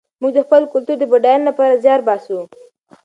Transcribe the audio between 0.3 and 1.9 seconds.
د خپل کلتور د بډاینې لپاره